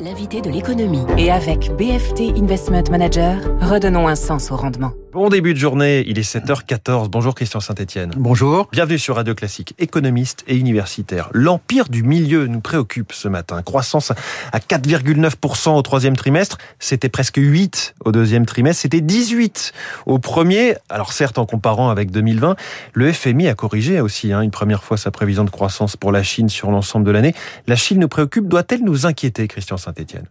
L'invité 0.00 0.40
de 0.40 0.50
l'économie. 0.50 1.04
Et 1.18 1.30
avec 1.30 1.70
BFT 1.76 2.36
Investment 2.36 2.84
Manager, 2.90 3.36
redonnons 3.60 4.08
un 4.08 4.16
sens 4.16 4.50
au 4.50 4.56
rendement. 4.56 4.92
Bon 5.14 5.28
début 5.28 5.54
de 5.54 5.58
journée, 5.60 6.02
il 6.08 6.18
est 6.18 6.28
7h14. 6.28 7.08
Bonjour 7.08 7.36
Christian 7.36 7.60
Saint-Etienne. 7.60 8.10
Bonjour. 8.16 8.68
Bienvenue 8.72 8.98
sur 8.98 9.14
Radio 9.14 9.32
Classique, 9.36 9.72
économiste 9.78 10.42
et 10.48 10.56
universitaire. 10.56 11.30
L'empire 11.32 11.88
du 11.88 12.02
milieu 12.02 12.48
nous 12.48 12.58
préoccupe 12.58 13.12
ce 13.12 13.28
matin. 13.28 13.62
Croissance 13.62 14.10
à 14.50 14.58
4,9% 14.58 15.76
au 15.76 15.82
troisième 15.82 16.16
trimestre. 16.16 16.58
C'était 16.80 17.08
presque 17.08 17.36
8 17.36 17.94
au 18.04 18.10
deuxième 18.10 18.44
trimestre. 18.44 18.82
C'était 18.82 19.00
18 19.00 19.72
au 20.06 20.18
premier. 20.18 20.74
Alors 20.88 21.12
certes, 21.12 21.38
en 21.38 21.46
comparant 21.46 21.90
avec 21.90 22.10
2020, 22.10 22.56
le 22.92 23.12
FMI 23.12 23.46
a 23.46 23.54
corrigé 23.54 24.00
aussi 24.00 24.32
hein, 24.32 24.40
une 24.40 24.50
première 24.50 24.82
fois 24.82 24.96
sa 24.96 25.12
prévision 25.12 25.44
de 25.44 25.50
croissance 25.50 25.96
pour 25.96 26.10
la 26.10 26.24
Chine 26.24 26.48
sur 26.48 26.72
l'ensemble 26.72 27.06
de 27.06 27.12
l'année. 27.12 27.36
La 27.68 27.76
Chine 27.76 28.00
nous 28.00 28.08
préoccupe. 28.08 28.48
Doit-elle 28.48 28.82
nous 28.82 29.06
inquiéter, 29.06 29.46
Christian 29.46 29.76
Saint-Etienne 29.76 30.26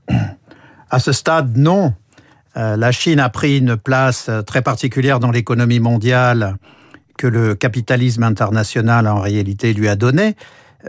À 0.89 0.99
ce 0.99 1.13
stade, 1.13 1.55
non. 1.55 1.93
Euh, 2.55 2.77
la 2.77 2.91
Chine 2.91 3.19
a 3.19 3.29
pris 3.29 3.57
une 3.57 3.77
place 3.77 4.27
euh, 4.29 4.41
très 4.41 4.61
particulière 4.61 5.19
dans 5.19 5.31
l'économie 5.31 5.79
mondiale 5.79 6.57
que 7.17 7.27
le 7.27 7.55
capitalisme 7.55 8.23
international 8.23 9.07
en 9.07 9.19
réalité 9.19 9.73
lui 9.73 9.87
a 9.87 9.95
donnée. 9.95 10.35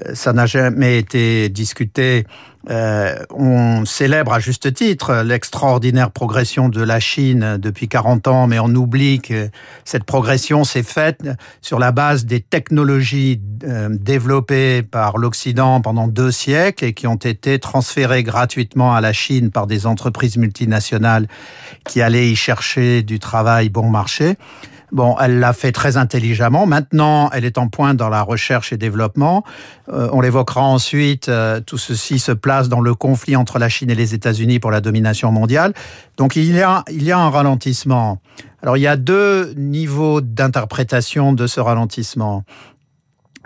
Euh, 0.03 0.15
ça 0.15 0.33
n'a 0.33 0.47
jamais 0.47 0.99
été 0.99 1.49
discuté. 1.49 2.27
Euh, 2.71 3.17
on 3.29 3.85
célèbre 3.85 4.33
à 4.33 4.41
juste 4.41 4.73
titre 4.73 5.23
l'extraordinaire 5.23 6.11
progression 6.11 6.71
de 6.71 6.83
la 6.83 6.99
Chine 6.99 7.59
depuis 7.59 7.89
40 7.89 8.27
ans, 8.27 8.47
mais 8.47 8.59
on 8.59 8.69
oublie 8.69 9.21
que 9.21 9.51
cette 9.85 10.05
progression 10.05 10.65
s'est 10.65 10.83
faite 10.83 11.29
sur 11.61 11.79
la 11.79 11.93
base 11.93 12.25
des 12.25 12.41
technologies 12.41 13.39
euh, 13.65 13.91
développées 13.91 14.83
par 14.83 15.19
l'Occident 15.19 15.83
pendant 15.83 16.09
deux 16.09 16.31
siècles 16.31 16.87
et 16.87 16.95
qui 16.95 17.07
ont 17.07 17.17
été 17.17 17.59
transférées 17.59 18.23
gratuitement 18.23 18.95
à 18.95 19.03
la 19.03 19.13
Chine 19.13 19.51
par 19.51 19.67
des 19.67 19.87
entreprises 19.87 20.39
multinationales 20.39 21.29
qui 21.87 22.01
allaient 22.01 22.31
y 22.31 22.37
chercher 22.37 23.03
du 23.03 23.19
travail 23.19 23.69
bon 23.69 23.91
marché. 23.91 24.37
Bon, 24.93 25.17
elle 25.21 25.41
l'a 25.41 25.53
fait 25.53 25.73
très 25.73 25.97
intelligemment. 25.97 26.67
Maintenant, 26.67 27.31
elle 27.33 27.45
est 27.45 27.59
en 27.59 27.69
pointe 27.69 27.97
dans 27.97 28.09
la 28.09 28.23
recherche 28.23 28.73
et 28.73 28.77
développement. 28.77 29.45
Euh, 29.89 30.09
on 30.13 30.21
l'évoquera 30.21 30.63
ensuite. 30.63 31.29
Euh, 31.29 31.61
tout 31.61 31.79
ceci 31.79 32.19
se 32.19 32.33
place 32.33 32.69
dans 32.69 32.81
le 32.81 32.95
conflit 32.95 33.37
entre 33.37 33.59
la 33.59 33.69
Chine 33.69 33.91
et 33.91 33.95
les 33.95 34.15
États-Unis 34.15 34.61
pour 34.61 34.71
la 34.71 34.81
domination 34.81 35.33
mondiale. 35.33 35.75
Donc, 36.17 36.37
il 36.37 36.55
y 36.55 36.61
a, 36.61 36.85
il 36.91 37.03
y 37.03 37.13
a 37.13 37.19
un 37.19 37.31
ralentissement. 37.31 38.21
Alors, 38.63 38.77
il 38.77 38.81
y 38.81 38.87
a 38.87 38.97
deux 38.97 39.53
niveaux 39.57 40.21
d'interprétation 40.21 41.33
de 41.33 41.47
ce 41.47 41.61
ralentissement. 41.61 42.45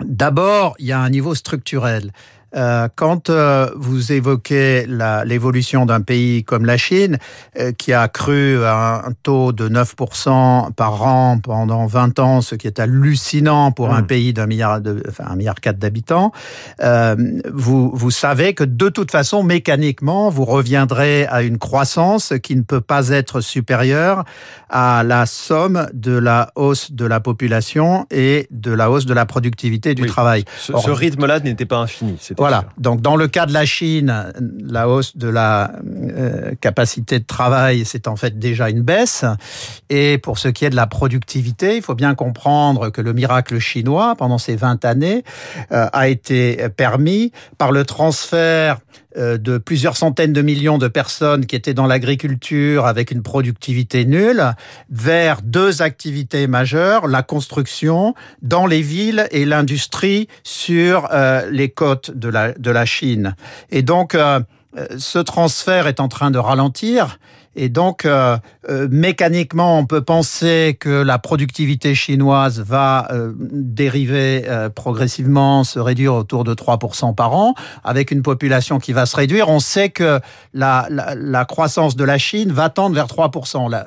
D'abord, 0.03 0.75
il 0.79 0.85
y 0.85 0.91
a 0.91 0.99
un 0.99 1.09
niveau 1.09 1.35
structurel. 1.35 2.11
Euh, 2.55 2.87
quand 2.95 3.29
euh, 3.29 3.69
vous 3.75 4.11
évoquez 4.11 4.85
l'évolution 5.25 5.85
d'un 5.85 6.01
pays 6.01 6.43
comme 6.43 6.65
la 6.65 6.77
Chine, 6.77 7.17
euh, 7.57 7.71
qui 7.71 7.93
a 7.93 8.07
cru 8.07 8.63
à 8.63 9.03
un 9.05 9.11
taux 9.23 9.51
de 9.51 9.69
9% 9.69 10.73
par 10.73 11.03
an 11.03 11.39
pendant 11.39 11.85
20 11.85 12.19
ans, 12.19 12.41
ce 12.41 12.55
qui 12.55 12.67
est 12.67 12.79
hallucinant 12.79 13.71
pour 13.71 13.93
un 13.93 14.01
mmh. 14.01 14.07
pays 14.07 14.33
d'un 14.33 14.47
milliard, 14.47 14.81
de, 14.81 15.03
enfin 15.07 15.25
un 15.27 15.35
milliard 15.35 15.55
quatre 15.55 15.79
d'habitants, 15.79 16.31
vous, 17.53 17.91
vous 17.93 18.11
savez 18.11 18.53
que 18.53 18.63
de 18.63 18.89
toute 18.89 19.11
façon, 19.11 19.43
mécaniquement, 19.43 20.29
vous 20.29 20.45
reviendrez 20.45 21.25
à 21.27 21.41
une 21.41 21.57
croissance 21.57 22.33
qui 22.41 22.55
ne 22.55 22.61
peut 22.61 22.81
pas 22.81 23.09
être 23.09 23.41
supérieure 23.41 24.23
à 24.69 25.03
la 25.03 25.25
somme 25.25 25.87
de 25.93 26.17
la 26.17 26.51
hausse 26.55 26.91
de 26.91 27.05
la 27.05 27.19
population 27.19 28.05
et 28.11 28.47
de 28.51 28.71
la 28.71 28.91
hausse 28.91 29.05
de 29.05 29.13
la 29.13 29.25
productivité 29.25 29.95
du 29.95 30.05
travail. 30.05 30.45
Ce, 30.57 30.73
ce 30.77 30.91
rythme-là 30.91 31.39
n'était 31.39 31.65
pas 31.65 31.77
infini. 31.77 32.17
Voilà. 32.39 32.63
Donc, 32.77 33.01
dans 33.01 33.17
le 33.17 33.27
cas 33.27 33.45
de 33.45 33.53
la 33.53 33.65
Chine, 33.65 34.31
la 34.63 34.87
hausse 34.87 35.17
de 35.17 35.27
la 35.27 35.73
euh, 35.85 36.53
capacité 36.61 37.19
de 37.19 37.25
travail, 37.25 37.83
c'est 37.83 38.07
en 38.07 38.15
fait 38.15 38.39
déjà 38.39 38.69
une 38.69 38.81
baisse. 38.81 39.25
Et 39.89 40.17
pour 40.17 40.39
ce 40.39 40.47
qui 40.47 40.63
est 40.63 40.69
de 40.69 40.75
la 40.75 40.87
productivité, 40.87 41.75
il 41.75 41.81
faut 41.81 41.95
bien 41.95 42.15
comprendre 42.15 42.89
que 42.91 43.01
le 43.01 43.11
miracle 43.11 43.59
chinois, 43.59 44.15
pendant 44.17 44.37
ces 44.37 44.55
20 44.55 44.85
années, 44.85 45.25
euh, 45.73 45.87
a 45.91 46.07
été 46.07 46.69
permis 46.77 47.33
par 47.57 47.73
le 47.73 47.83
transfert 47.83 48.79
euh, 49.17 49.37
de 49.37 49.57
plusieurs 49.57 49.97
centaines 49.97 50.33
de 50.33 50.41
millions 50.41 50.77
de 50.77 50.87
personnes 50.87 51.45
qui 51.45 51.57
étaient 51.57 51.73
dans 51.73 51.87
l'agriculture 51.87 52.85
avec 52.85 53.11
une 53.11 53.21
productivité 53.21 54.05
nulle 54.05 54.53
vers 54.89 55.41
deux 55.41 55.81
activités 55.81 56.47
majeures, 56.47 57.07
la 57.07 57.23
construction 57.23 58.13
dans 58.41 58.65
les 58.65 58.81
villes 58.81 59.27
et 59.31 59.43
l'industrie 59.43 60.29
sur 60.43 61.09
les 61.51 61.69
côtes 61.69 62.11
de 62.11 62.28
de 62.31 62.71
la 62.71 62.85
Chine. 62.85 63.35
Et 63.69 63.81
donc, 63.81 64.15
euh, 64.15 64.39
ce 64.97 65.19
transfert 65.19 65.87
est 65.87 65.99
en 65.99 66.07
train 66.07 66.31
de 66.31 66.37
ralentir 66.37 67.19
et 67.61 67.67
donc, 67.67 68.05
euh, 68.05 68.37
euh, 68.69 68.87
mécaniquement, 68.89 69.77
on 69.77 69.85
peut 69.85 70.01
penser 70.01 70.77
que 70.79 71.01
la 71.01 71.19
productivité 71.19 71.93
chinoise 71.93 72.61
va 72.61 73.09
euh, 73.11 73.33
dériver 73.37 74.45
progressivement, 74.75 75.65
se 75.65 75.77
réduire 75.77 76.13
autour 76.13 76.45
de 76.45 76.53
3% 76.53 77.13
par 77.13 77.35
an, 77.35 77.55
avec 77.83 78.11
une 78.11 78.21
population 78.21 78.79
qui 78.79 78.93
va 78.93 79.05
se 79.05 79.17
réduire. 79.17 79.49
On 79.49 79.59
sait 79.59 79.89
que 79.89 80.21
la, 80.53 80.87
la, 80.89 81.15
la 81.15 81.43
croissance 81.43 81.97
de 81.97 82.05
la 82.05 82.17
Chine 82.17 82.53
va 82.53 82.69
tendre 82.69 82.95
vers 82.95 83.07
3%. 83.07 83.83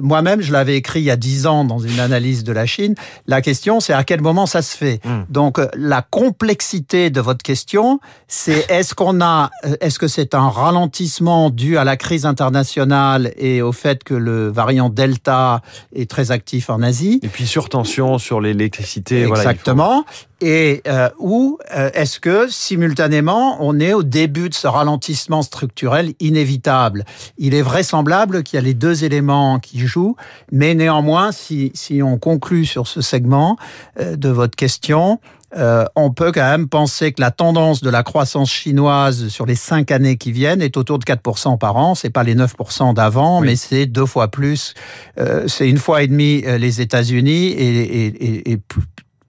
Moi-même, 0.00 0.40
je 0.40 0.52
l'avais 0.52 0.76
écrit 0.76 1.00
il 1.00 1.06
y 1.06 1.10
a 1.10 1.16
10 1.16 1.46
ans 1.48 1.64
dans 1.64 1.80
une 1.80 1.98
analyse 1.98 2.44
de 2.44 2.52
la 2.52 2.66
Chine. 2.66 2.94
La 3.26 3.40
question, 3.42 3.80
c'est 3.80 3.92
à 3.92 4.04
quel 4.04 4.20
moment 4.20 4.46
ça 4.46 4.62
se 4.62 4.76
fait. 4.76 5.00
Hmm. 5.04 5.24
Donc, 5.28 5.58
la 5.74 6.02
complexité 6.02 7.10
de 7.10 7.20
votre 7.20 7.42
question, 7.42 7.98
c'est 8.28 8.70
est-ce 8.70 8.94
qu'on 8.94 9.20
a, 9.20 9.50
est-ce 9.80 9.98
que 9.98 10.06
c'est 10.06 10.34
un 10.34 10.48
ralentissement 10.48 11.50
dû 11.50 11.76
à 11.76 11.82
la 11.82 11.96
crise 11.96 12.24
internationale 12.24 13.15
et 13.36 13.62
au 13.62 13.72
fait 13.72 14.04
que 14.04 14.14
le 14.14 14.48
variant 14.48 14.88
Delta 14.88 15.62
est 15.94 16.10
très 16.10 16.30
actif 16.30 16.70
en 16.70 16.82
Asie. 16.82 17.20
Et 17.22 17.28
puis 17.28 17.46
surtension 17.46 18.18
sur 18.18 18.40
l'électricité. 18.40 19.22
Exactement. 19.24 20.04
Et 20.42 20.82
euh, 20.86 21.08
ou 21.18 21.58
euh, 21.74 21.90
est-ce 21.94 22.20
que 22.20 22.46
simultanément 22.48 23.56
on 23.60 23.80
est 23.80 23.94
au 23.94 24.02
début 24.02 24.50
de 24.50 24.54
ce 24.54 24.66
ralentissement 24.66 25.40
structurel 25.40 26.12
inévitable? 26.20 27.04
Il 27.38 27.54
est 27.54 27.62
vraisemblable 27.62 28.42
qu'il 28.42 28.58
y 28.58 28.60
a 28.60 28.62
les 28.62 28.74
deux 28.74 29.04
éléments 29.04 29.58
qui 29.58 29.86
jouent, 29.86 30.16
mais 30.52 30.74
néanmoins, 30.74 31.32
si, 31.32 31.70
si 31.74 32.02
on 32.02 32.18
conclut 32.18 32.66
sur 32.66 32.86
ce 32.86 33.00
segment 33.00 33.56
euh, 33.98 34.16
de 34.16 34.28
votre 34.28 34.56
question, 34.56 35.20
euh, 35.54 35.84
on 35.94 36.10
peut 36.10 36.32
quand 36.32 36.48
même 36.48 36.68
penser 36.68 37.12
que 37.12 37.20
la 37.20 37.30
tendance 37.30 37.80
de 37.80 37.88
la 37.88 38.02
croissance 38.02 38.50
chinoise 38.50 39.28
sur 39.28 39.46
les 39.46 39.54
cinq 39.54 39.92
années 39.92 40.16
qui 40.16 40.32
viennent 40.32 40.60
est 40.60 40.76
autour 40.76 40.98
de 40.98 41.04
4% 41.04 41.56
par 41.58 41.76
an. 41.76 41.94
C'est 41.94 42.10
pas 42.10 42.24
les 42.24 42.34
9% 42.34 42.94
d'avant, 42.94 43.40
mais 43.40 43.54
c'est 43.54 43.86
deux 43.86 44.06
fois 44.06 44.28
plus. 44.28 44.74
Euh, 45.18 45.46
c'est 45.46 45.68
une 45.68 45.78
fois 45.78 46.02
et 46.02 46.08
demi 46.08 46.42
euh, 46.46 46.58
les 46.58 46.80
États-Unis 46.80 47.48
et, 47.48 48.06
et, 48.06 48.52
et, 48.52 48.58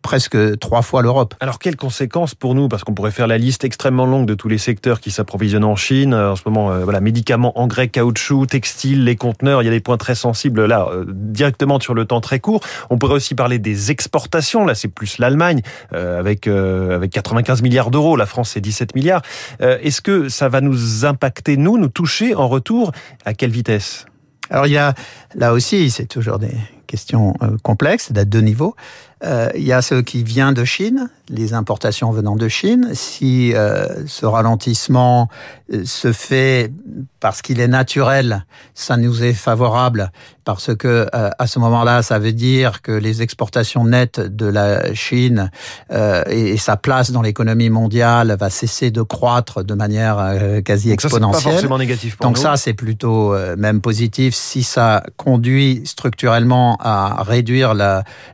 presque 0.07 0.57
trois 0.59 0.83
fois 0.83 1.01
l'Europe. 1.01 1.35
Alors 1.41 1.59
quelles 1.59 1.75
conséquences 1.75 2.33
pour 2.33 2.55
nous? 2.55 2.69
Parce 2.69 2.85
qu'on 2.85 2.93
pourrait 2.93 3.11
faire 3.11 3.27
la 3.27 3.37
liste 3.37 3.65
extrêmement 3.65 4.05
longue 4.05 4.25
de 4.25 4.35
tous 4.35 4.47
les 4.47 4.57
secteurs 4.57 5.01
qui 5.01 5.11
s'approvisionnent 5.11 5.65
en 5.65 5.75
Chine. 5.75 6.13
Euh, 6.13 6.31
en 6.31 6.37
ce 6.37 6.43
moment, 6.45 6.71
euh, 6.71 6.85
voilà, 6.85 7.01
médicaments, 7.01 7.59
engrais, 7.59 7.89
caoutchouc, 7.89 8.45
textiles, 8.45 9.03
les 9.03 9.17
conteneurs. 9.17 9.61
Il 9.61 9.65
y 9.65 9.67
a 9.67 9.71
des 9.71 9.81
points 9.81 9.97
très 9.97 10.15
sensibles 10.15 10.65
là, 10.65 10.87
euh, 10.89 11.03
directement 11.09 11.77
sur 11.81 11.93
le 11.93 12.05
temps 12.05 12.21
très 12.21 12.39
court. 12.39 12.61
On 12.89 12.97
pourrait 12.97 13.15
aussi 13.15 13.35
parler 13.35 13.59
des 13.59 13.91
exportations. 13.91 14.65
Là, 14.65 14.75
c'est 14.75 14.87
plus 14.87 15.17
l'Allemagne 15.17 15.61
avec 15.91 16.47
avec 16.47 17.11
95 17.11 17.61
milliards 17.61 17.91
d'euros. 17.91 18.15
La 18.15 18.25
France, 18.25 18.51
c'est 18.51 18.61
17 18.61 18.95
milliards. 18.95 19.21
Est-ce 19.59 20.01
que 20.01 20.29
ça 20.29 20.47
va 20.47 20.61
nous 20.61 21.03
impacter 21.03 21.57
nous, 21.57 21.77
nous 21.77 21.89
toucher 21.89 22.33
en 22.33 22.47
retour? 22.47 22.93
À 23.25 23.33
quelle 23.33 23.51
vitesse? 23.51 24.05
Alors 24.49 24.67
il 24.67 24.71
y 24.71 24.77
a 24.77 24.93
là 25.35 25.51
aussi, 25.51 25.89
c'est 25.89 26.05
toujours 26.05 26.39
des 26.39 26.55
questions 26.87 27.33
complexes, 27.63 28.11
à 28.15 28.25
deux 28.25 28.41
niveaux. 28.41 28.75
Euh, 29.23 29.49
il 29.55 29.63
y 29.63 29.73
a 29.73 29.81
ce 29.81 29.95
qui 29.95 30.23
vient 30.23 30.53
de 30.53 30.63
Chine, 30.63 31.09
les 31.27 31.55
importations 31.55 32.11
venant 32.11 32.35
de 32.35 32.47
Chine. 32.47 32.89
Si 32.93 33.51
euh, 33.55 34.05
ce 34.05 34.27
ralentissement 34.27 35.27
euh, 35.73 35.83
se 35.85 36.11
fait 36.11 36.71
parce 37.19 37.41
qu'il 37.41 37.59
est 37.59 37.67
naturel, 37.67 38.45
ça 38.75 38.95
nous 38.95 39.23
est 39.23 39.33
favorable 39.33 40.11
parce 40.45 40.73
que 40.75 41.07
à 41.11 41.45
ce 41.45 41.59
moment-là, 41.59 42.03
ça 42.03 42.19
veut 42.19 42.31
dire 42.31 42.81
que 42.81 42.93
les 42.93 43.21
exportations 43.21 43.83
nettes 43.83 44.21
de 44.21 44.45
la 44.45 44.93
Chine 44.93 45.51
et, 45.91 46.55
sa 46.55 46.77
place 46.77 47.11
dans 47.11 47.21
l'économie 47.21 47.69
mondiale 47.69 48.37
va 48.39 48.49
cesser 48.49 48.89
de 48.89 49.01
croître 49.01 49.65
de 49.65 49.73
manière 49.73 50.63
quasi 50.63 50.91
exponentielle. 50.91 51.41
Ça, 51.41 51.49
pas 51.49 51.51
forcément 51.51 51.77
négatif 51.77 52.15
pour 52.15 52.25
Donc 52.25 52.37
ça, 52.37 52.55
c'est 52.55 52.73
plutôt 52.73 53.35
même 53.57 53.81
positif 53.81 54.33
si 54.35 54.63
ça 54.63 55.03
conduit 55.17 55.81
structurellement 55.83 56.76
à 56.79 57.23
réduire 57.23 57.73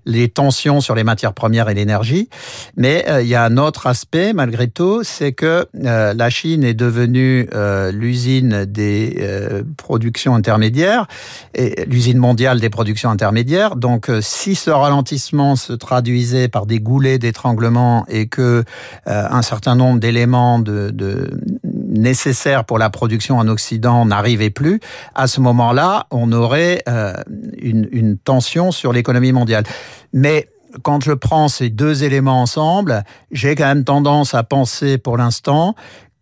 les 0.06 0.30
tensions 0.30 0.82
sur 0.82 0.96
les 0.96 1.04
matières 1.04 1.34
premières 1.34 1.70
et 1.70 1.74
l'énergie. 1.74 2.30
Mais 2.78 3.06
euh, 3.10 3.22
il 3.22 3.28
y 3.28 3.36
a 3.36 3.44
un 3.44 3.58
autre 3.58 3.88
aspect, 3.88 4.34
malgré 4.34 4.68
tout, 4.68 5.04
c'est 5.04 5.34
que 5.34 5.68
euh, 5.84 6.14
la 6.14 6.30
Chine 6.30 6.64
est 6.64 6.74
devenue 6.74 7.48
euh, 7.54 7.92
l'usine 7.92 8.66
des 8.66 9.24
productions 9.78 10.36
intermédiaires, 10.36 11.08
et 11.54 11.86
l'usine 11.86 12.18
mondiale 12.18 12.60
des 12.60 12.70
productions 12.70 13.10
intermédiaires. 13.10 13.76
Donc, 13.76 14.10
si 14.22 14.56
ce 14.56 14.70
ralentissement 14.70 15.56
se 15.56 15.74
traduisait 15.74 16.48
par 16.48 16.66
des 16.66 16.80
goulets 16.80 17.20
d'étranglement 17.20 18.06
et 18.08 18.28
que 18.28 18.64
un 19.06 19.42
certain 19.42 19.76
nombre 19.76 20.00
d'éléments 20.00 20.60
de 20.60 20.92
nécessaires 21.94 22.66
pour 22.66 22.78
la 22.78 22.90
production 22.90 23.38
en 23.38 23.48
Occident 23.48 24.06
n'arrivaient 24.06 24.50
plus, 24.50 24.80
à 25.16 25.28
ce 25.28 25.40
moment-là, 25.40 26.08
on 26.12 26.32
aurait 26.32 26.84
une, 27.58 27.88
une 27.92 28.18
tension 28.18 28.72
sur 28.72 28.92
l'économie 28.92 29.32
mondiale. 29.32 29.64
Mais 30.12 30.50
quand 30.82 31.04
je 31.04 31.12
prends 31.12 31.48
ces 31.48 31.70
deux 31.70 32.04
éléments 32.04 32.42
ensemble, 32.42 33.04
j'ai 33.32 33.56
quand 33.56 33.68
même 33.68 33.84
tendance 33.84 34.34
à 34.34 34.44
penser 34.44 34.98
pour 34.98 35.18
l'instant 35.18 35.76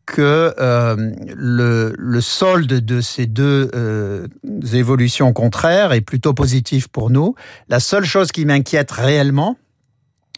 que 0.06 0.54
euh, 0.60 0.96
le, 1.36 1.94
le, 1.98 2.22
solde 2.22 2.68
de 2.68 3.02
ces 3.02 3.28
deux 3.28 3.72
euh, 3.74 4.28
évolutions 4.74 5.32
contraires 5.32 5.94
est 5.94 6.02
plutôt 6.02 6.34
positif 6.34 6.88
pour 6.88 7.12
nous. 7.12 7.36
La 7.70 7.80
seule 7.80 8.04
chose 8.04 8.32
qui 8.32 8.44
m'inquiète 8.44 8.92
réellement, 8.92 9.56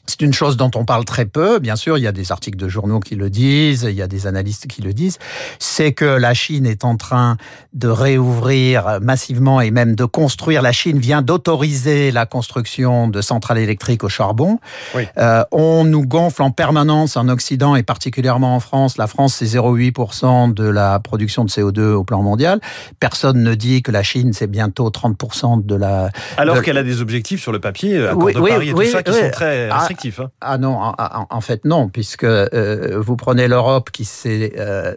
c'est 0.06 0.22
une 0.22 0.34
chose 0.34 0.58
dont 0.58 0.72
on 0.76 0.84
parle 0.84 1.06
très 1.06 1.26
peu, 1.26 1.60
bien 1.60 1.78
sûr, 1.78 1.98
il 1.98 2.02
y 2.02 2.08
a 2.08 2.12
des 2.12 2.34
articles 2.34 2.58
de 2.58 2.68
journaux 2.68 3.00
qui 3.00 3.16
le 3.16 3.30
disent, 3.30 3.88
il 3.90 3.96
y 3.96 4.02
a 4.02 4.08
des 4.08 4.28
analystes 4.28 4.68
qui 4.68 4.82
le 4.82 4.94
disent, 4.94 5.18
c'est 5.60 5.94
que 5.94 6.04
la 6.04 6.34
Chine 6.34 6.66
est 6.66 6.84
en 6.84 6.98
train 6.98 7.38
de 7.74 7.88
réouvrir 7.88 9.00
massivement 9.02 9.62
et 9.62 9.72
même 9.72 9.96
de 9.96 10.04
construire. 10.04 10.62
La 10.62 10.74
Chine 10.74 11.00
vient 11.00 11.22
d'autoriser 11.22 12.12
la 12.12 12.26
construction 12.26 13.08
de 13.08 13.22
centrales 13.22 13.60
électriques 13.60 14.04
au 14.04 14.10
charbon. 14.10 14.60
Oui. 14.94 15.08
Euh, 15.18 15.46
on 15.52 15.86
nous 15.86 16.06
gonfle 16.06 16.42
en 16.42 16.52
permanence 16.52 17.16
en 17.16 17.30
Occident 17.30 17.78
et 17.78 17.84
particulièrement 17.84 18.56
en 18.56 18.60
France. 18.60 18.98
La 18.98 19.08
France, 19.08 19.36
c'est 19.36 19.46
0,8% 19.46 20.54
de 20.54 20.66
la 20.66 21.00
production 21.00 21.46
de 21.46 21.50
CO2 21.50 21.94
au 21.94 22.04
plan 22.04 22.22
mondial. 22.22 22.60
Personne 23.00 23.42
ne 23.42 23.56
dit 23.56 23.82
que 23.82 23.92
la 23.92 24.04
Chine, 24.04 24.34
c'est 24.34 24.48
bientôt 24.48 24.90
30% 24.90 25.66
de 25.66 25.76
la... 25.76 26.10
Alors 26.38 26.62
qu'elle 26.62 26.78
a 26.78 26.84
des 26.84 27.02
objectifs 27.02 27.42
sur 27.42 27.54
le 27.54 27.60
papier, 27.60 28.06
à 28.06 28.16
oui, 28.16 28.34
de 28.34 28.40
Paris 28.40 28.70
et 28.70 28.74
tout 28.74 28.84
ça, 28.84 29.02
qui 29.02 29.14
sont 29.14 29.30
très... 29.32 29.70
Ah, 29.72 29.88
Hein. 30.19 30.30
Ah, 30.42 30.57
non, 30.57 30.80
en, 30.98 31.42
fait 31.42 31.66
non, 31.66 31.90
puisque 31.90 32.24
euh, 32.24 33.00
vous 33.00 33.16
prenez 33.16 33.48
l'Europe 33.48 33.92
qui 33.92 34.06
s'est 34.06 34.54
euh, 34.57 34.95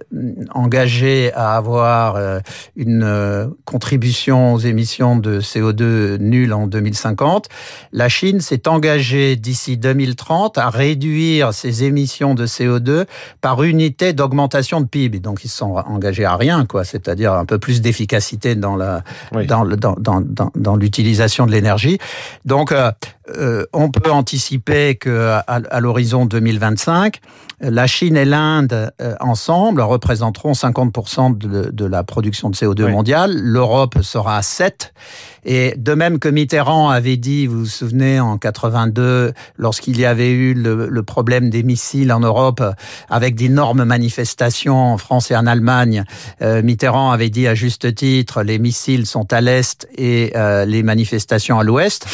engagée 0.55 1.33
à 1.35 1.57
avoir 1.57 2.17
euh, 2.17 2.41
une 2.77 3.55
contribution 3.65 4.55
aux 4.55 4.59
émissions 4.59 5.17
de 5.17 5.41
CO2 5.41 6.19
nulle 6.19 6.53
en 6.53 6.67
2050. 6.67 7.49
La 7.93 8.09
Chine 8.09 8.41
s'est 8.41 8.69
engagée 8.69 9.37
d'ici 9.37 9.77
2030 9.77 10.59
à 10.59 10.71
réduire 10.71 11.53
ses 11.53 11.85
émissions 11.85 12.35
de 12.35 12.47
CO2 12.47 13.07
par 13.41 13.63
unité 13.63 14.13
d'augmentation 14.13 14.81
de 14.81 14.87
PIB. 14.87 15.21
Donc 15.21 15.45
ils 15.45 15.49
se 15.49 15.59
sont 15.59 15.75
engagés 15.75 16.25
à 16.25 16.37
rien, 16.37 16.67
quoi. 16.67 16.85
C'est-à-dire 16.85 17.33
un 17.33 17.45
peu 17.45 17.59
plus 17.59 17.81
d'efficacité 17.81 18.55
dans 18.55 18.77
la 18.77 19.03
dans, 19.47 19.65
dans, 19.65 19.95
dans, 19.97 20.51
dans 20.55 20.77
l'utilisation 20.77 21.47
de 21.47 21.53
l'énergie. 21.53 21.99
Donc 22.45 22.73
on 23.73 23.91
peut 23.91 24.11
anticiper 24.11 24.95
que 24.95 25.39
à, 25.47 25.81
l'horizon 25.81 26.27
2025, 26.27 27.21
la 27.61 27.87
Chine 27.87 28.17
et 28.17 28.25
l'Inde 28.25 28.93
euh, 29.01 29.15
ensemble 29.21 29.81
représenteront 29.81 30.53
50% 30.53 31.39
de, 31.39 31.71
de, 31.71 31.85
la 31.85 32.05
production 32.05 32.51
de 32.51 32.57
CO2 32.57 32.91
mondiale. 32.91 33.33
L'Europe 33.35 34.03
sera 34.03 34.37
à 34.37 34.43
7. 34.43 34.93
Et 35.47 35.75
de 35.77 35.95
même 35.95 36.19
que 36.19 36.29
Mitterrand 36.29 36.91
avait 36.91 37.17
dit, 37.17 37.47
vous 37.47 37.61
vous 37.61 37.67
souvenez, 37.67 38.19
en 38.19 38.37
82, 38.37 39.33
lorsqu'il 39.57 39.99
y 39.99 40.05
avait 40.05 40.33
eu 40.33 40.55
le, 40.55 41.03
problème 41.05 41.51
des 41.51 41.63
missiles 41.63 42.13
en 42.13 42.19
Europe, 42.19 42.63
avec 43.09 43.37
d'énormes 43.37 43.85
manifestations 43.85 44.93
en 44.93 44.99
France 44.99 45.31
et 45.31 45.37
en 45.37 45.47
Allemagne, 45.47 46.05
euh, 46.43 46.63
Mitterrand 46.63 47.13
avait 47.13 47.31
dit 47.31 47.47
à 47.47 47.55
juste 47.55 47.95
titre, 47.95 48.43
les 48.43 48.59
missiles 48.59 49.07
sont 49.07 49.33
à 49.33 49.41
l'est 49.41 49.89
et 49.97 50.33
euh, 50.35 50.65
les 50.65 50.83
manifestations 50.83 51.61
à 51.61 51.65
l'ouest. 51.65 52.07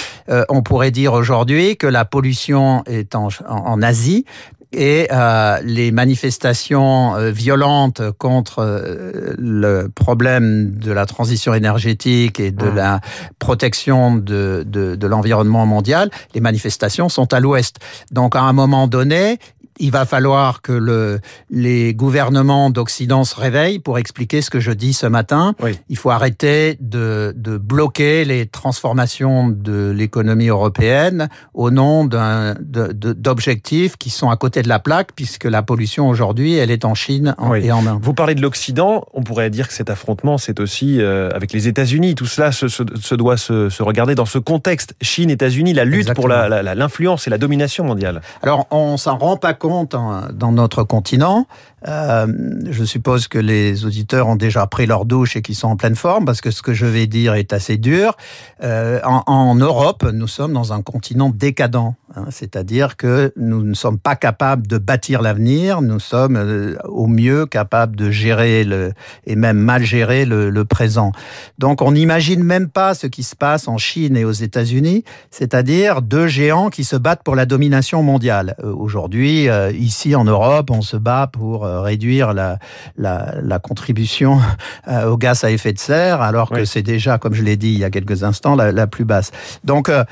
on 0.50 0.62
pourrait 0.62 0.90
dire 0.90 1.14
aujourd'hui 1.14 1.76
que 1.76 1.87
la 1.87 2.05
pollution 2.05 2.84
est 2.87 3.14
en, 3.14 3.82
Asie, 3.82 4.26
et 4.72 5.08
euh, 5.10 5.60
les 5.64 5.92
manifestations 5.92 7.14
euh, 7.14 7.30
violentes 7.30 8.02
contre 8.19 8.60
euh, 8.60 9.34
le 9.38 9.88
problème 9.88 10.72
de 10.76 10.92
la 10.92 11.06
transition 11.06 11.54
énergétique 11.54 12.40
et 12.40 12.50
de 12.50 12.70
mmh. 12.70 12.74
la 12.74 13.00
protection 13.38 14.16
de, 14.16 14.64
de, 14.66 14.96
de 14.96 15.06
l'environnement 15.06 15.66
mondial, 15.66 16.10
les 16.34 16.40
manifestations 16.40 17.08
sont 17.08 17.32
à 17.32 17.40
l'ouest. 17.40 17.76
Donc 18.10 18.34
à 18.34 18.40
un 18.40 18.52
moment 18.52 18.86
donné, 18.86 19.38
il 19.78 19.90
va 19.90 20.04
falloir 20.04 20.62
que 20.62 20.72
le, 20.72 21.20
les 21.50 21.94
gouvernements 21.94 22.70
d'Occident 22.70 23.24
se 23.24 23.38
réveillent 23.38 23.78
pour 23.78 23.98
expliquer 23.98 24.42
ce 24.42 24.50
que 24.50 24.60
je 24.60 24.70
dis 24.70 24.92
ce 24.92 25.06
matin. 25.06 25.54
Il 25.88 25.96
faut 25.96 26.10
arrêter 26.10 26.76
de, 26.80 27.32
de, 27.36 27.56
bloquer 27.56 28.24
les 28.24 28.46
transformations 28.46 29.48
de 29.48 29.90
l'économie 29.90 30.48
européenne 30.48 31.28
au 31.54 31.70
nom 31.70 32.04
d'objectifs 32.04 33.96
qui 33.96 34.10
sont 34.10 34.30
à 34.30 34.36
côté 34.36 34.62
de 34.62 34.69
la 34.69 34.78
plaque, 34.78 35.10
puisque 35.14 35.44
la 35.44 35.62
pollution 35.62 36.08
aujourd'hui, 36.08 36.54
elle 36.54 36.70
est 36.70 36.84
en 36.84 36.94
Chine 36.94 37.34
et 37.56 37.72
en 37.72 37.86
Inde. 37.86 37.98
Vous 38.02 38.14
parlez 38.14 38.34
de 38.34 38.42
l'Occident, 38.42 39.04
on 39.12 39.22
pourrait 39.22 39.50
dire 39.50 39.69
que 39.69 39.74
cet 39.74 39.90
affrontement, 39.90 40.38
c'est 40.38 40.60
aussi 40.60 41.00
euh, 41.00 41.30
avec 41.34 41.52
les 41.52 41.69
États-Unis. 41.69 42.14
Tout 42.14 42.26
cela 42.26 42.52
se, 42.52 42.69
se, 42.69 43.14
doit 43.14 43.36
se, 43.36 43.69
se, 43.69 43.82
regarder 43.82 44.14
dans 44.14 44.26
ce 44.26 44.38
contexte. 44.38 44.94
Chine-États-Unis, 45.00 45.72
la 45.72 45.84
lutte 45.84 46.12
pour 46.14 46.28
l'influence 46.28 47.26
la, 47.26 47.30
et 47.30 47.32
la 47.32 47.38
domination 47.38 47.84
mondiale. 47.84 48.20
Alors, 48.42 48.66
on 48.70 48.96
s'en 48.96 49.16
rend 49.16 49.36
pas 49.36 49.54
compte 49.54 49.62
dans 49.67 50.53
notre 50.53 50.85
continent. 50.85 51.47
Euh, 51.88 52.26
je 52.70 52.85
suppose 52.85 53.29
que 53.29 53.38
les 53.38 53.85
auditeurs 53.85 54.29
ont 54.29 54.37
déjà 54.37 54.67
pris 54.67 54.87
leur 54.87 55.05
douche 55.05 55.37
et 55.37 55.43
qu'ils 55.43 55.56
sont 55.56 55.69
en 55.69 55.76
pleine 55.76 55.97
forme 55.97 56.25
parce 56.25 56.41
que 56.41 56.50
ce 56.50 56.62
que 56.62 56.73
je 56.73 56.87
vais 56.87 57.06
dire 57.06 57.35
est 57.35 57.53
assez 57.53 57.76
dur. 57.76 58.17
Euh, 58.62 59.00
en, 59.05 59.55
Europe, 59.55 60.05
nous 60.12 60.29
sommes 60.29 60.53
dans 60.53 60.73
un 60.73 60.82
continent 60.82 61.31
décadent, 61.31 61.76
hein, 61.76 61.94
c'est-à-dire 62.31 62.97
que 62.97 63.32
nous 63.37 63.62
ne 63.62 63.75
sommes 63.75 63.99
pas 63.99 64.17
capables 64.17 64.67
de 64.67 64.79
bâtir 64.79 65.23
l'avenir, 65.23 65.82
nous 65.82 66.00
sommes 66.00 66.37
euh, 66.37 66.76
au 66.85 67.06
mieux 67.06 67.47
capables 67.47 67.97
de 67.97 68.11
gérer 68.11 68.64
le, 68.64 68.93
et 69.26 69.37
même 69.37 69.59
mal 69.59 69.82
gérer 69.85 70.25
le, 70.25 70.50
le 70.50 70.64
présent. 70.64 71.12
Donc 71.59 71.82
on 71.82 71.93
n'imagine 71.93 72.43
même 72.43 72.69
pas 72.69 72.94
ce 72.94 73.06
qui 73.06 73.23
se 73.23 73.37
passe 73.37 73.69
en 73.69 73.79
Chine 73.79 74.17
et 74.17 74.25
aux 74.25 74.32
États-Unis, 74.32 75.05
c'est-à-dire 75.31 76.03
deux 76.03 76.26
géants 76.26 76.70
qui 76.70 76.85
se 76.85 76.97
battent 76.97 77.23
pour 77.23 77.37
la 77.37 77.47
domination 77.47 78.03
mondiale. 78.03 78.56
Euh, 78.62 78.73
aujourd'hui, 78.73 79.49
ici 79.75 80.15
en 80.15 80.25
Europe, 80.25 80.70
on 80.70 80.82
se 80.82 80.97
bat 80.97 81.29
pour 81.32 81.65
réduire 81.65 82.32
la, 82.32 82.58
la, 82.97 83.35
la 83.43 83.58
contribution 83.58 84.41
euh, 84.88 85.08
au 85.08 85.17
gaz 85.17 85.44
à 85.44 85.50
effet 85.50 85.73
de 85.73 85.79
serre, 85.79 86.20
alors 86.20 86.50
que 86.50 86.65
c'est 86.65 86.82
déjà, 86.82 87.19
comme 87.19 87.35
je 87.35 87.43
l'ai 87.43 87.56
dit 87.56 87.73
il 87.73 87.79
y 87.79 87.85
a 87.85 87.91
quelques 87.91 88.25
instants, 88.25 88.55
la, 88.55 88.73
la 88.73 88.87
plus 88.87 89.05
basse. 89.05 89.31
Donc, 89.65 89.88
euh, 89.88 90.05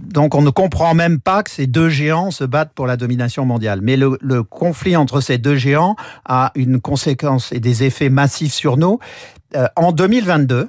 donc 0.00 0.34
on 0.34 0.42
ne 0.42 0.50
comprend 0.50 0.94
même 0.94 1.20
pas 1.20 1.39
que 1.42 1.50
ces 1.50 1.66
deux 1.66 1.88
géants 1.88 2.30
se 2.30 2.44
battent 2.44 2.72
pour 2.74 2.86
la 2.86 2.96
domination 2.96 3.44
mondiale. 3.44 3.80
Mais 3.82 3.96
le, 3.96 4.42
conflit 4.42 4.96
entre 4.96 5.20
ces 5.20 5.38
deux 5.38 5.56
géants 5.56 5.96
a 6.24 6.52
une 6.54 6.80
conséquence 6.80 7.52
et 7.52 7.60
des 7.60 7.84
effets 7.84 8.08
massifs 8.08 8.52
sur 8.52 8.76
nous. 8.76 8.98
Euh, 9.56 9.66
en 9.76 9.92
2022, 9.92 10.68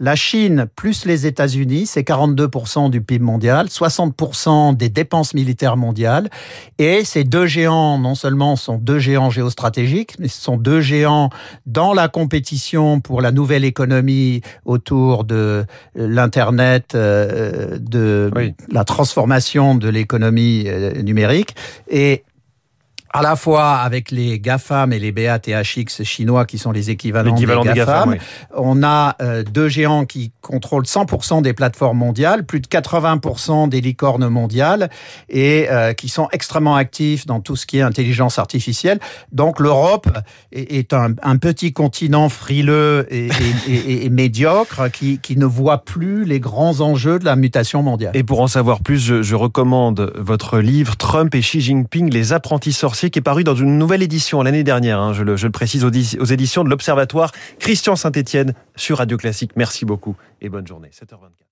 la 0.00 0.14
Chine 0.14 0.66
plus 0.76 1.04
les 1.04 1.26
États-Unis, 1.26 1.86
c'est 1.86 2.02
42% 2.02 2.90
du 2.90 3.00
PIB 3.00 3.24
mondial, 3.24 3.66
60% 3.66 4.76
des 4.76 4.88
dépenses 4.88 5.34
militaires 5.34 5.76
mondiales. 5.76 6.30
Et 6.78 7.04
ces 7.04 7.24
deux 7.24 7.46
géants, 7.46 7.98
non 7.98 8.14
seulement 8.14 8.56
sont 8.56 8.78
deux 8.78 8.98
géants 8.98 9.30
géostratégiques, 9.30 10.14
mais 10.18 10.28
ce 10.28 10.40
sont 10.40 10.56
deux 10.56 10.80
géants 10.80 11.30
dans 11.66 11.94
la 11.94 12.08
compétition 12.08 13.00
pour 13.00 13.20
la 13.20 13.32
nouvelle 13.32 13.64
économie 13.64 14.42
autour 14.64 15.24
de 15.24 15.64
l'Internet, 15.94 16.94
euh, 16.94 17.78
de 17.80 18.30
la 18.70 18.84
transformation 18.84 19.74
de 19.74 19.88
l'économie 19.88 20.64
euh, 20.66 21.02
numérique. 21.02 21.54
Et 21.90 22.24
à 23.10 23.22
la 23.22 23.36
fois 23.36 23.76
avec 23.76 24.10
les 24.10 24.38
GAFAM 24.38 24.92
et 24.92 24.98
les 24.98 25.12
BATHX 25.12 26.02
chinois 26.04 26.44
qui 26.44 26.58
sont 26.58 26.72
les 26.72 26.90
équivalents, 26.90 27.34
des 27.34 27.46
GAFAM. 27.46 28.16
On 28.54 28.82
a 28.82 29.16
euh, 29.22 29.42
deux 29.42 29.68
géants 29.68 30.04
qui 30.04 30.32
contrôlent 30.40 30.84
100% 30.84 31.42
des 31.42 31.52
plateformes 31.52 31.98
mondiales, 31.98 32.44
plus 32.44 32.60
de 32.60 32.66
80% 32.66 33.68
des 33.68 33.80
licornes 33.80 34.28
mondiales 34.28 34.90
et 35.28 35.68
euh, 35.70 35.92
qui 35.92 36.08
sont 36.08 36.28
extrêmement 36.32 36.76
actifs 36.76 37.26
dans 37.26 37.40
tout 37.40 37.56
ce 37.56 37.66
qui 37.66 37.78
est 37.78 37.82
intelligence 37.82 38.38
artificielle. 38.38 39.00
Donc 39.32 39.60
l'Europe 39.60 40.08
est, 40.52 40.92
un, 40.92 41.36
petit 41.38 41.72
continent 41.72 42.28
frileux 42.28 43.06
et, 43.10 43.28
et, 43.68 44.10
médiocre 44.10 44.90
qui, 44.90 45.18
qui, 45.18 45.36
ne 45.36 45.44
voit 45.44 45.84
plus 45.84 46.24
les 46.24 46.40
grands 46.40 46.80
enjeux 46.80 47.18
de 47.18 47.24
la 47.24 47.36
mutation 47.36 47.82
mondiale. 47.82 48.12
Et 48.14 48.24
pour 48.24 48.40
en 48.40 48.48
savoir 48.48 48.80
plus, 48.80 48.98
je, 48.98 49.22
je 49.22 49.34
recommande 49.34 50.12
votre 50.16 50.58
livre 50.58 50.96
Trump 50.96 51.34
et 51.34 51.40
Xi 51.40 51.60
Jinping, 51.60 52.12
les 52.12 52.32
apprentis 52.32 52.72
sorciers 52.72 52.97
qui 53.06 53.18
est 53.18 53.22
paru 53.22 53.44
dans 53.44 53.54
une 53.54 53.78
nouvelle 53.78 54.02
édition 54.02 54.42
l'année 54.42 54.64
dernière, 54.64 55.00
hein, 55.00 55.12
je, 55.12 55.22
le, 55.22 55.50
précise, 55.50 55.84
aux, 55.84 55.90
aux 55.90 56.24
éditions 56.24 56.64
de 56.64 56.70
l'Observatoire 56.70 57.32
Christian 57.58 57.96
Saint-Étienne 57.96 58.54
sur 58.76 58.98
Radio 58.98 59.16
Classique. 59.16 59.52
Merci 59.56 59.84
beaucoup 59.84 60.16
et 60.40 60.48
bonne 60.48 60.66
journée. 60.66 60.90
7h24. 60.92 61.47